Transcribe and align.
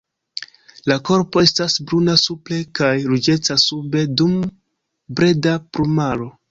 La 0.91 0.95
korpo 1.09 1.43
estas 1.49 1.75
bruna 1.91 2.17
supre 2.23 2.59
kaj 2.81 2.91
ruĝeca 3.13 3.61
sube 3.69 4.05
dum 4.23 4.37
breda 5.19 5.59
plumaro. 5.71 6.31